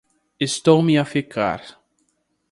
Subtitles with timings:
[0.47, 1.59] Estou-me a ficar.